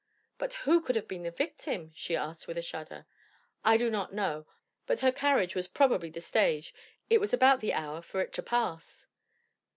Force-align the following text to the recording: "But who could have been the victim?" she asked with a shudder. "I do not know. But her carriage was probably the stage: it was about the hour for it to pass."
"But 0.39 0.53
who 0.65 0.81
could 0.81 0.95
have 0.95 1.07
been 1.07 1.21
the 1.21 1.29
victim?" 1.29 1.91
she 1.93 2.15
asked 2.15 2.47
with 2.47 2.57
a 2.57 2.63
shudder. 2.63 3.05
"I 3.63 3.77
do 3.77 3.91
not 3.91 4.11
know. 4.11 4.47
But 4.87 5.01
her 5.01 5.11
carriage 5.11 5.53
was 5.53 5.67
probably 5.67 6.09
the 6.09 6.21
stage: 6.21 6.73
it 7.11 7.19
was 7.21 7.33
about 7.35 7.59
the 7.59 7.73
hour 7.73 8.01
for 8.01 8.19
it 8.19 8.33
to 8.33 8.41
pass." 8.41 9.05